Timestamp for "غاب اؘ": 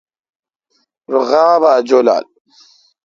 1.29-1.75